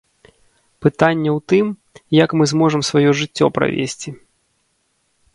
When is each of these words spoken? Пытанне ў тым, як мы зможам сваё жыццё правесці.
Пытанне 0.85 1.29
ў 1.37 1.39
тым, 1.51 1.65
як 2.23 2.29
мы 2.41 2.47
зможам 2.53 2.81
сваё 2.89 3.11
жыццё 3.19 3.45
правесці. 3.59 4.09